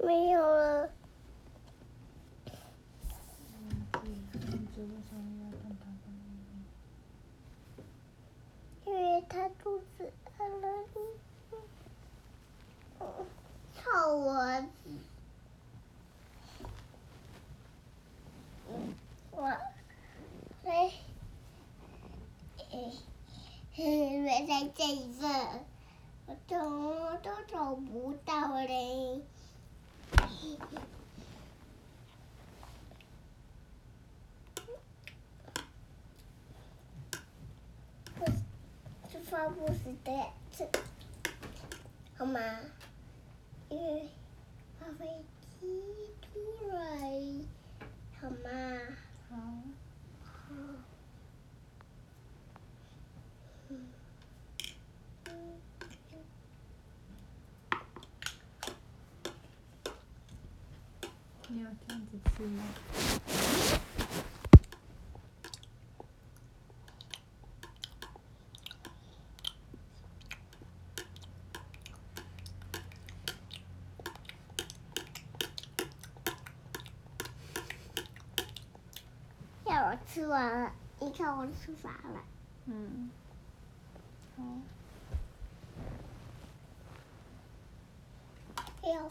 [0.01, 0.89] 没有了。
[8.85, 10.67] 因为他肚子饿了。
[13.75, 14.71] 臭蚊子。
[19.31, 19.57] 我。
[20.65, 20.91] 哎，
[23.81, 25.09] 原来在这里，
[26.25, 29.21] 我怎么都找不到嘞。
[39.11, 40.11] 这发布时的，
[40.51, 40.67] 是
[42.17, 42.41] 好吗？
[43.69, 44.09] 因为
[44.77, 45.23] 发飞
[45.61, 45.83] 机
[46.21, 46.77] 出来，
[48.19, 48.49] 好吗？
[49.29, 49.37] 好。
[61.51, 61.69] 你要
[62.39, 62.63] 这样子吃吗？
[79.65, 82.23] 要我吃完了，你看我吃啥了？
[82.67, 83.09] 嗯。
[84.37, 84.43] 好。
[88.89, 89.09] 要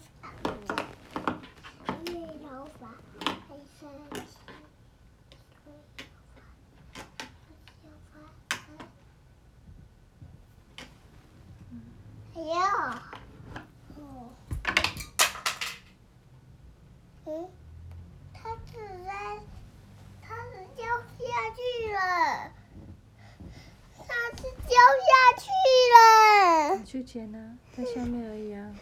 [27.08, 27.56] 在哪儿？
[27.74, 28.76] 在下面而已啊。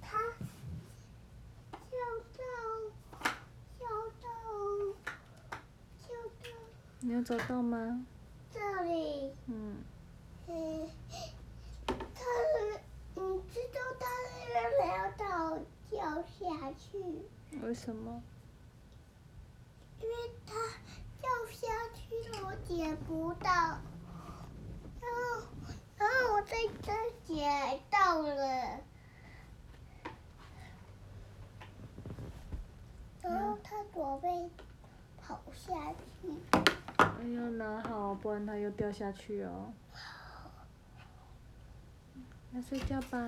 [0.00, 0.18] 他
[1.70, 1.98] 跳
[2.32, 2.42] 到，
[3.78, 3.86] 跳
[4.22, 4.26] 到，
[6.00, 6.08] 跳
[6.42, 6.44] 到。
[7.00, 8.06] 你要找到吗？
[8.50, 9.30] 这里。
[9.48, 9.76] 嗯。
[10.48, 10.88] 嗯
[11.86, 12.80] 他是，
[13.16, 13.20] 你
[13.52, 15.58] 知道他是为什么要掉
[15.90, 16.98] 掉下去？
[17.60, 18.22] 为什么？
[20.00, 20.14] 因为
[20.46, 20.54] 他。
[21.54, 23.50] 下去了，我捡不到。
[25.00, 25.46] 然后，
[25.96, 26.92] 然后我在这
[27.24, 28.80] 捡到了。
[33.22, 34.50] 然后他准备
[35.22, 36.28] 跑下去。
[36.98, 39.72] 哎呀，拿好，不然他又掉下去哦。
[42.52, 43.18] 来睡觉吧。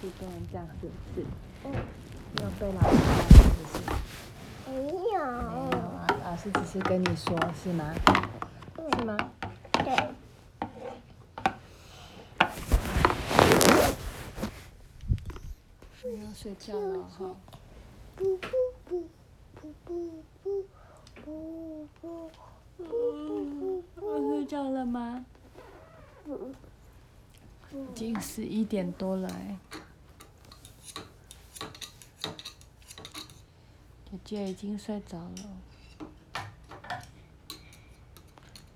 [0.00, 1.26] 不能这样，是不是？
[1.64, 1.66] 嗯。
[2.42, 3.74] 要被老师骂是不是？
[4.70, 4.92] 没有。
[4.92, 7.94] 没有啊，老师只是跟你说，是吗？
[8.76, 9.16] 嗯、是吗？
[9.72, 9.86] 对。
[16.08, 17.34] 你要睡觉了哈。
[18.14, 18.48] 不不
[18.84, 19.04] 不
[19.54, 20.64] 不不不
[21.24, 22.30] 不不
[22.78, 24.00] 不不。
[24.06, 25.24] 要睡觉了吗？
[27.72, 29.58] 已经十一点多了哎。
[34.24, 35.32] 姐姐已经睡着了，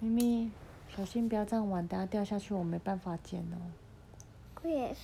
[0.01, 0.51] 咪咪，
[0.95, 3.57] 小心不要这样玩，等下掉下去我没办法捡哦。
[4.63, 5.01] 我也是。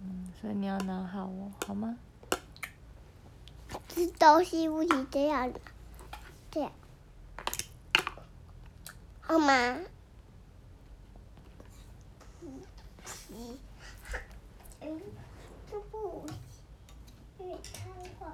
[0.00, 1.98] 嗯，所以你要拿好哦，好吗？
[3.88, 5.60] 这东西不是这样的，
[6.50, 6.72] 这样，
[9.20, 9.80] 好吗？
[12.42, 13.58] 嗯，
[14.80, 15.00] 嗯，
[15.70, 16.26] 这不，
[17.38, 17.88] 因为看
[18.18, 18.28] 过。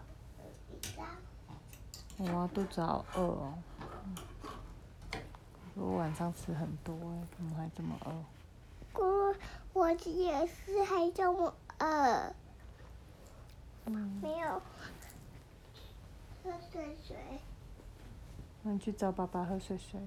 [2.31, 3.59] 我肚子好饿哦，
[5.75, 8.13] 我晚上吃很多哎，怎么还这么饿？
[8.95, 9.35] 我
[9.73, 12.35] 我也是还这么饿。
[13.87, 14.21] 嗯。
[14.23, 14.63] 没有。
[16.45, 17.17] 喝水水。
[18.63, 20.01] 那你去找爸爸喝水水。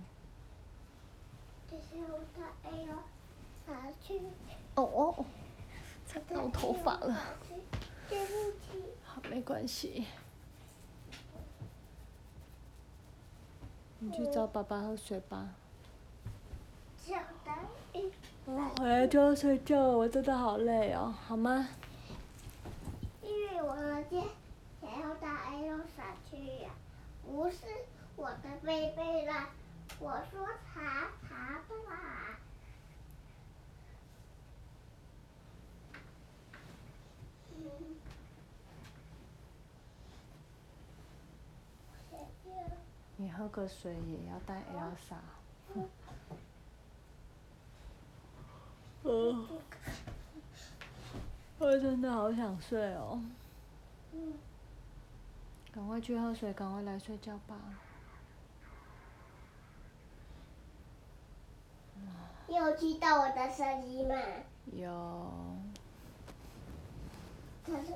[1.70, 3.04] 这是我的 A 哦，
[3.68, 4.22] 拿去。
[4.76, 5.26] 哦哦。
[6.06, 7.20] 擦到头发了。
[8.08, 8.84] 对不起。
[9.04, 10.06] 好，没关系。
[14.00, 15.50] 你去找爸爸喝水吧。
[18.46, 21.68] 我回来就要睡觉，我真的好累哦，好吗？
[23.22, 24.24] 因为我的天
[24.82, 26.70] 想要带艾洛莎去呀，
[27.26, 27.58] 不是
[28.16, 29.50] 我的贝贝啦，
[30.00, 32.38] 我说茶茶的啦。
[43.18, 45.16] 你喝个水也要带 Elsa。
[49.04, 49.48] 嗯。
[51.58, 53.22] 我真的好想睡哦。
[54.14, 54.34] 嗯。
[55.72, 57.56] 赶快去喝水，赶快来睡觉吧。
[62.48, 64.16] 你有听到我的声音吗？
[64.74, 65.56] 有。
[67.66, 67.94] 可是，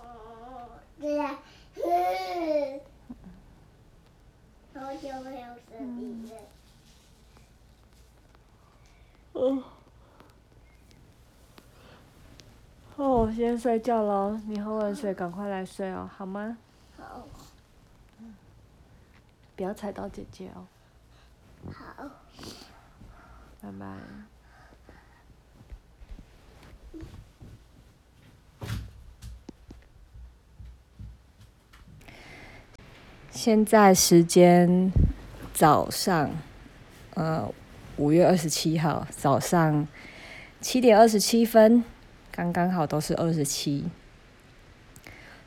[0.00, 0.68] 哦，
[1.00, 1.38] 对呀，
[1.76, 2.80] 嗯。
[4.74, 6.30] 好久没有生病了。
[9.32, 9.62] 哦。
[12.96, 16.58] 我，先睡觉喽，你喝完水赶快来睡哦，好吗？
[16.98, 17.26] 好。
[19.56, 20.66] 不要踩到姐姐哦。
[21.72, 22.10] 好。
[23.62, 23.96] 拜拜。
[33.42, 34.92] 现在时间
[35.54, 36.30] 早上，
[37.14, 37.50] 呃，
[37.96, 39.88] 五月二十七号早上
[40.60, 41.82] 七点二十七分，
[42.30, 43.86] 刚刚好都是二十七。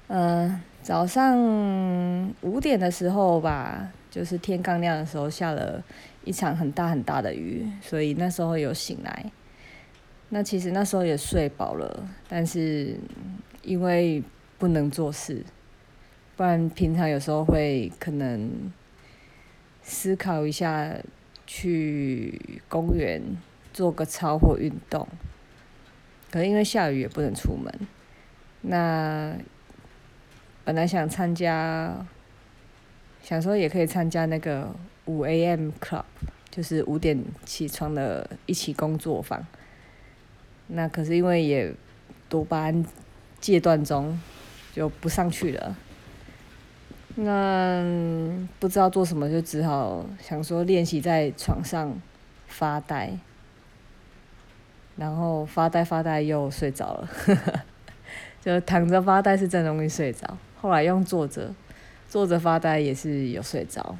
[0.07, 1.37] 呃，早上
[2.41, 5.83] 五点的时候吧，就是天刚亮的时候，下了
[6.23, 9.31] 一场很大很大的雨，所以那时候有醒来。
[10.29, 12.97] 那其实那时候也睡饱了，但是
[13.61, 14.23] 因为
[14.57, 15.45] 不能做事。
[16.35, 18.71] 不然平常有时候会可能
[19.83, 20.91] 思考一下，
[21.45, 23.21] 去公园
[23.71, 25.07] 做个操或运动。
[26.31, 27.71] 可是因为下雨也不能出门。
[28.61, 29.35] 那
[30.63, 32.05] 本来想参加，
[33.21, 34.73] 想说也可以参加那个
[35.05, 36.05] 五 AM Club，
[36.49, 39.45] 就是五点起床的一起工作坊。
[40.67, 41.71] 那可是因为也
[42.29, 42.83] 多巴胺
[43.39, 44.19] 戒断中，
[44.73, 45.77] 就不上去了。
[47.15, 47.85] 那
[48.59, 51.95] 不知道做什么，就只好想说练习在床上
[52.47, 53.15] 发呆，
[54.95, 57.09] 然后发呆发呆又睡着了，
[58.41, 60.37] 就躺着发呆是真容易睡着。
[60.59, 61.53] 后来用坐着，
[62.09, 63.95] 坐着发呆也是有睡着。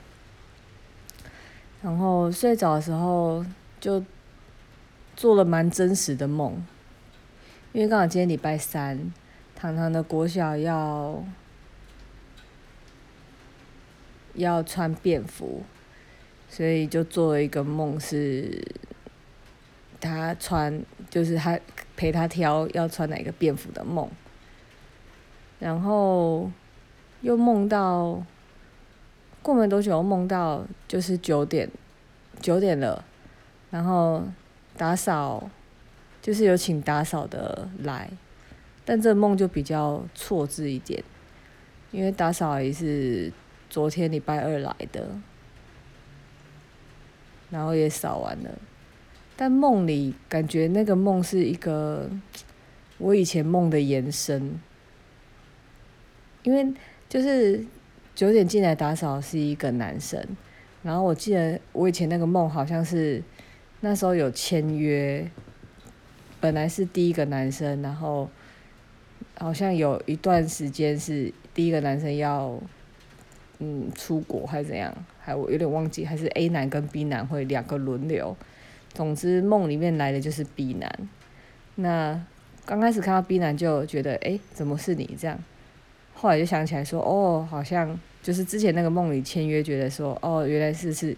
[1.84, 3.46] 然后睡着的时候
[3.80, 4.04] 就
[5.16, 6.66] 做了蛮真实的梦，
[7.74, 9.14] 因为刚好今天礼拜三，
[9.56, 11.24] 堂堂的国小要。
[14.36, 15.64] 要穿便服，
[16.50, 18.66] 所以就做了一个梦，是
[20.00, 21.60] 他穿，就是他
[21.96, 24.10] 陪他挑要穿哪个便服的梦。
[25.60, 26.50] 然后
[27.22, 28.26] 又梦到，
[29.42, 31.70] 过没多久梦到就是九点，
[32.42, 33.06] 九点了，
[33.70, 34.24] 然后
[34.76, 35.50] 打扫，
[36.22, 38.10] 就是有请打扫的来，
[38.84, 41.04] 但这梦就比较错字一点，
[41.92, 43.32] 因为打扫也是。
[43.74, 45.10] 昨天礼拜二来的，
[47.50, 48.52] 然后也扫完了，
[49.36, 52.08] 但梦里感觉那个梦是一个
[53.00, 54.60] 我以前梦的延伸，
[56.44, 56.72] 因为
[57.10, 57.66] 就是
[58.14, 60.24] 九点进来打扫是一个男生，
[60.84, 63.24] 然后我记得我以前那个梦好像是
[63.80, 65.28] 那时候有签约，
[66.40, 68.30] 本来是第一个男生，然后
[69.40, 72.62] 好像有一段时间是第一个男生要。
[73.60, 74.94] 嗯，出国还是怎样？
[75.20, 78.36] 还我有点忘记，还是 A 男跟 B 男会两个轮流。
[78.94, 81.10] 总之梦里面来的就是 B 男。
[81.76, 82.20] 那
[82.66, 85.40] 刚开始看到 B 男就觉得，哎、怎么是你这样？
[86.14, 91.16] 后来就想起来说，哦，好像就是之前那个梦里签约，觉得说，哦，原来是是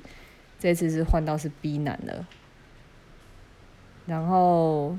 [0.60, 2.28] 这次是换到是 B 男了。
[4.06, 4.96] 然后，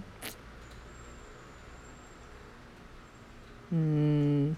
[3.70, 4.57] 嗯。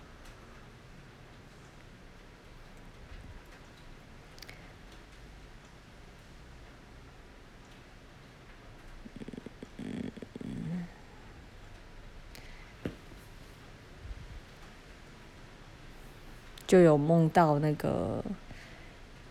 [16.68, 18.22] 就有梦到那个，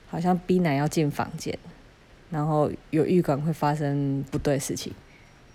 [0.10, 1.58] 好像 B 男要进房间，
[2.32, 4.92] 然后有预感会发生不对事情，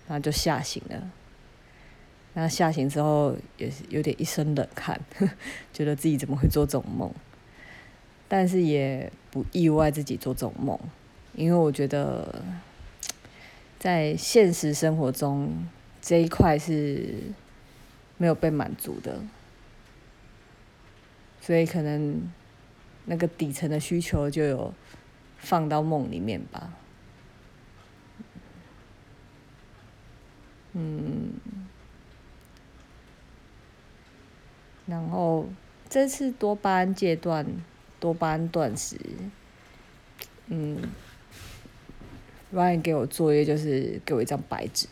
[0.07, 1.11] 然后就吓醒了。
[2.33, 4.99] 然后吓醒之后也是有点一身冷汗，
[5.71, 7.11] 觉得自己怎么会做这种梦，
[8.27, 10.79] 但是也不意外自己做这种梦，
[11.35, 12.41] 因为我觉得
[13.77, 15.67] 在现实生活中
[16.01, 17.13] 这一块是
[18.17, 19.19] 没有被满足的。
[21.45, 22.31] 所以可能
[23.03, 24.73] 那个底层的需求就有
[25.37, 26.71] 放到梦里面吧。
[30.71, 31.33] 嗯，
[34.85, 35.49] 然后
[35.89, 37.45] 这次多巴胺戒断，
[37.99, 38.97] 多巴胺断食，
[40.47, 40.81] 嗯
[42.53, 44.87] ，Ryan 给我作业就是给我一张白纸，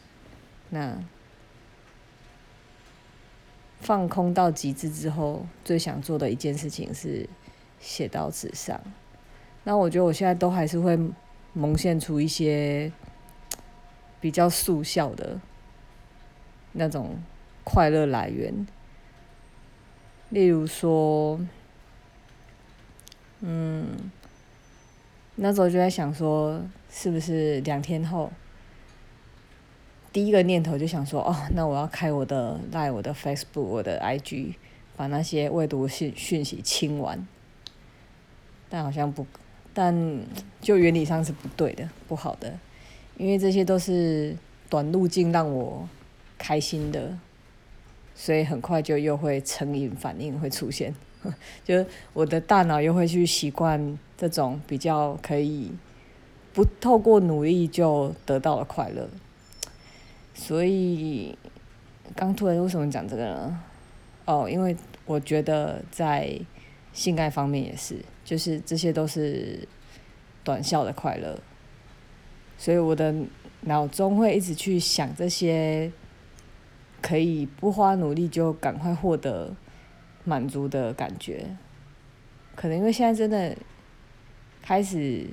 [0.70, 1.02] 那。
[3.82, 7.28] 放空到极致之后，最想做的一件事情是
[7.80, 8.80] 写到纸上。
[9.64, 10.98] 那我觉得我现在都还是会
[11.54, 12.92] 萌现出一些
[14.20, 15.40] 比较速效的
[16.74, 17.18] 那种
[17.64, 18.66] 快乐来源。
[20.30, 21.40] 例如说，
[23.42, 24.12] 嗯，
[25.36, 28.32] 那时候就在想说，是不是两天后？
[30.14, 34.56] 第一个念头就想说，哦，那我要开我的 Line、我的 Facebook、我的 IG，
[34.98, 37.26] 把那些未读讯讯息清完。
[38.70, 39.26] 但好像不，
[39.74, 40.20] 但
[40.62, 42.58] 就原理上是不对的，不好的，
[43.18, 44.36] 因为这些都是
[44.70, 45.88] 短路径让我
[46.38, 47.18] 开心的，
[48.14, 50.94] 所以很快就又会成瘾反应会出现，
[51.64, 55.72] 就是我的大脑又会去习惯这种比较可以
[56.54, 59.10] 不透过努力就得到的快乐。
[60.44, 61.38] 所以，
[62.16, 63.64] 刚突然为什么讲这个呢？
[64.26, 64.76] 哦，因为
[65.06, 66.36] 我觉得在
[66.94, 69.68] 性爱方面也是，就是这些都是
[70.44, 71.40] 短效的快乐，
[72.58, 73.14] 所以我的
[73.62, 75.92] 脑中会一直去想这些
[77.04, 79.56] 可以不花努力就赶快获得
[80.24, 81.56] 满足的感觉。
[82.56, 83.56] 可能因为现在真的
[84.64, 85.28] 开始。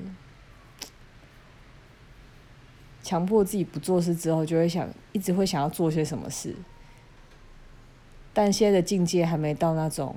[3.09, 6.55] 强迫自己不做事之后，就会想一直会想要做些什么事，
[8.35, 10.15] 但现在的境界还没到那种，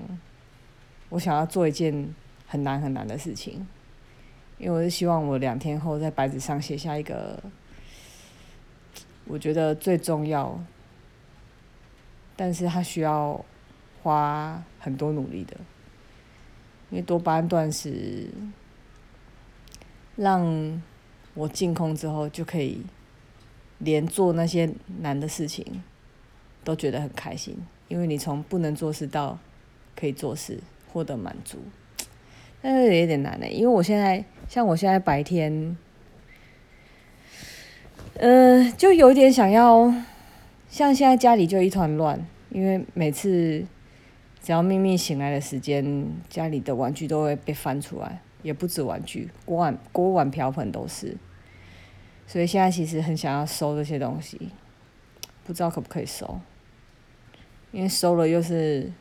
[1.08, 2.14] 我想要做一件
[2.46, 3.66] 很难很难的事情，
[4.58, 7.42] 因为我是希望我两天后在白纸上写下一个，
[9.24, 10.62] 我觉得最重要，
[12.36, 13.46] 但是它需要
[14.04, 15.56] 花很多努力的，
[16.90, 18.30] 因为多巴胺断食
[20.18, 20.84] 让
[21.34, 22.82] 我净空之后就可以
[23.80, 24.70] 连做那些
[25.00, 25.84] 难的事情
[26.64, 27.58] 都觉得很开心，
[27.88, 29.40] 因为你从不能做事到
[29.96, 30.60] 可以做事，
[30.92, 31.58] 获得满足。
[32.62, 35.76] 但是有点难呢，因为我现在像我现在白天，
[38.16, 39.92] 呃，就有点想要，
[40.70, 43.66] 像现在家里就一团乱，因为每次
[44.44, 51.16] 只要秘密醒来的时间，家里的玩具都会被翻出来，也不止玩具，锅碗锅碗瓢盆都是，
[52.28, 54.50] 所以现在其实很想要收这些东西，
[55.46, 56.40] 不知道可不可以收，
[57.72, 58.92] 因为收了又是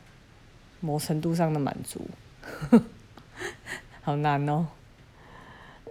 [0.80, 2.00] 某程度上的满足。
[4.02, 4.66] 好难哦！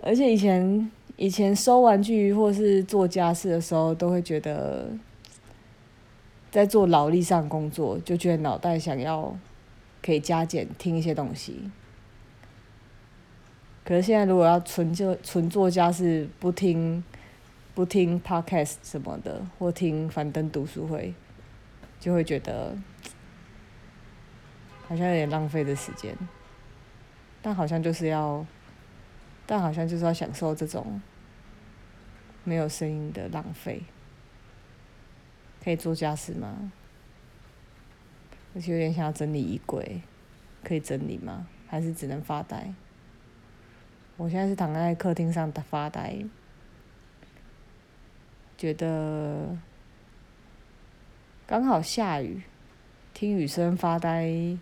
[0.02, 4.90] 而且以前以前收玩具或是做家事的时候，都会觉得
[6.50, 9.38] 在做劳力上工作，就觉得脑袋想要
[10.02, 11.70] 可以加减听一些东西。
[13.84, 17.04] 可是现在如果要纯就纯做家事，不听
[17.74, 21.14] 不听 podcast 什么的，或听樊登读书会，
[22.00, 22.78] 就会觉得
[24.88, 26.16] 好像有点浪费的时间。
[27.42, 28.46] 但好像就是要，
[29.46, 31.02] 但好像就是要享受这种
[32.44, 33.82] 没有声音的浪费。
[35.64, 36.72] 可以做家事吗？
[38.56, 40.02] 而且有点想要整理衣柜，
[40.64, 41.48] 可以整理吗？
[41.68, 42.74] 还是只能发呆？
[44.20, 46.14] 我现在是躺在客厅上的发呆，
[48.58, 49.58] 觉得
[51.48, 52.42] 刚好下雨，
[53.14, 54.58] 听雨声发呆，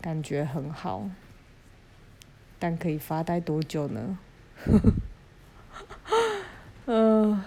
[0.00, 1.10] 感觉很好。
[2.58, 4.18] 但可以发呆多久呢？
[6.86, 7.44] 嗯、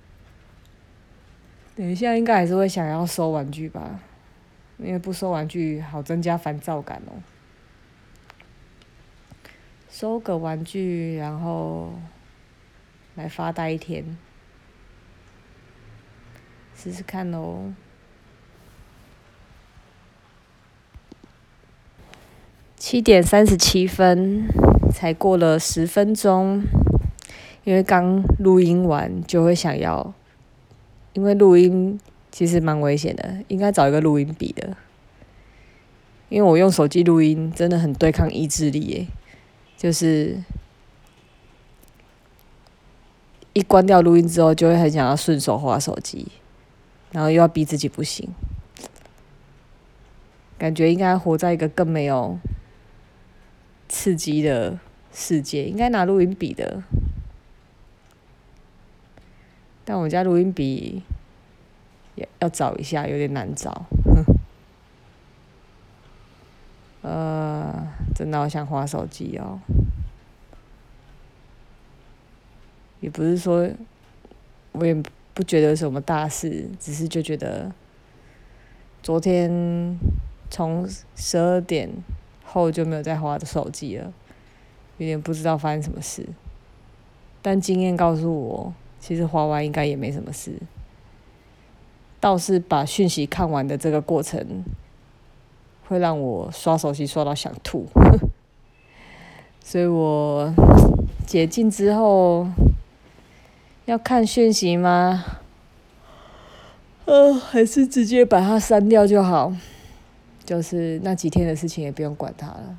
[1.76, 4.00] 等一下应该还是会想要收玩具吧，
[4.78, 7.20] 因为不收玩具好增加烦躁感哦。
[9.90, 11.92] 收个玩具，然后
[13.16, 14.16] 来发呆一天，
[16.76, 17.72] 试试看喽。
[22.76, 24.48] 七点三十七分，
[24.92, 26.62] 才过了十分钟，
[27.64, 30.14] 因为刚录音完就会想要，
[31.12, 34.76] 因为录音其实蛮危险的，应该找一个录音笔的，
[36.30, 39.06] 因为我用手机录音真的很对抗意志力耶，
[39.80, 40.36] 就是
[43.54, 46.28] 一关掉录音之后，就会很想要顺手滑手机，
[47.12, 48.28] 然后又要逼自己不行，
[50.58, 52.38] 感觉应该活在一个更没有。
[53.88, 54.78] 刺激的
[55.12, 56.84] 世界，应该拿录音笔的，
[59.84, 61.02] 但我家录音笔
[62.14, 63.86] 也要找一下，有点难找。
[67.02, 69.60] 呃，真的好想划手机哦，
[73.00, 73.68] 也不是说，
[74.72, 74.94] 我也
[75.34, 77.72] 不觉得什么大事，只是就觉得，
[79.02, 79.98] 昨天
[80.50, 81.90] 从十二点。
[82.52, 84.12] 后就没有再划的手机了，
[84.98, 86.26] 有点不知道发生什么事。
[87.40, 90.58] 但经验告诉我，其实划完应该也没什么事。
[92.18, 94.64] 倒是把讯息看完的这个过程，
[95.90, 97.84] 会让我刷手机刷到想吐。
[99.60, 100.54] 所以我
[101.26, 102.46] 解禁之后
[103.86, 105.24] 要看讯息吗？
[107.06, 109.52] 呃，还是直接把它删掉就好。
[110.44, 112.78] 就是那几天的事情也不用管它了，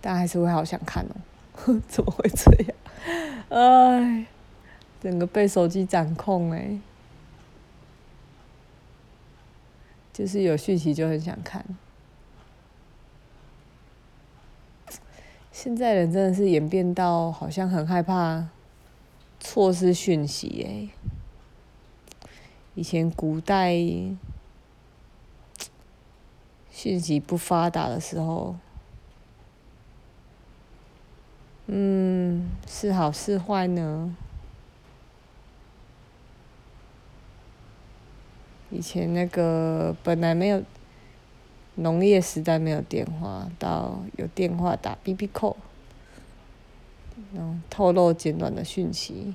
[0.00, 1.80] 但还是会好想看哦。
[1.88, 2.74] 怎么会这样？
[3.48, 4.26] 哎，
[5.00, 6.78] 整个被手机掌控哎，
[10.14, 11.62] 就是有讯息就很想看。
[15.52, 18.48] 现在人真的是演变到好像很害怕
[19.38, 20.88] 错失讯息诶。
[22.74, 23.76] 以前古代。
[26.70, 28.56] 讯息不发达的时候，
[31.66, 34.16] 嗯，是好是坏呢？
[38.74, 40.62] 以前那个本来没有
[41.76, 45.56] 农业时代没有电话，到有电话打 BB call，
[47.32, 49.34] 然后透露简短的讯息，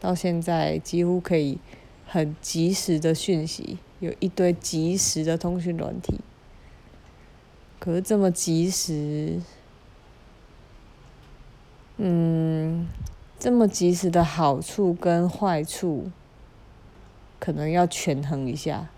[0.00, 1.58] 到现在几乎可以
[2.06, 6.20] 很及时的讯息，有一堆及时的通讯软体。
[7.78, 9.40] 可是这么及时，
[11.96, 12.86] 嗯，
[13.38, 16.10] 这么及时的好处跟坏处，
[17.40, 18.88] 可能要权衡一下。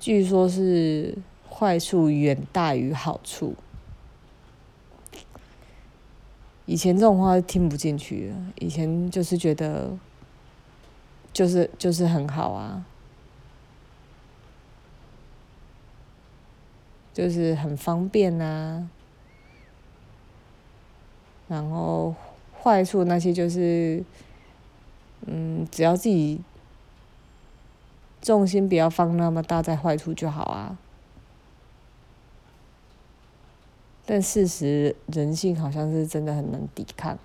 [0.00, 1.16] 据说是
[1.48, 3.54] 坏处远大于好处。
[6.66, 9.90] 以前这种话听不进去，以前就是觉得，
[11.32, 12.84] 就是就是很好啊，
[17.12, 18.88] 就是很方便啊。
[21.48, 22.14] 然后
[22.62, 24.04] 坏处那些就是，
[25.26, 26.40] 嗯，只要自己
[28.20, 30.78] 重心不要放那么大在坏处就好啊。
[34.06, 37.16] 但事实，人性好像是真的很难抵抗，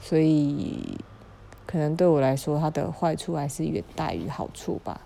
[0.00, 0.98] 所以
[1.64, 5.00] 可能对我来说，它的坏处还是远大于好处吧。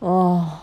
[0.00, 0.58] 哦，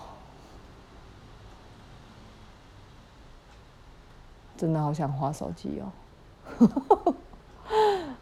[4.57, 7.15] 真的好想滑手机哦。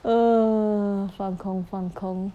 [0.04, 2.32] 呃，放空，放空。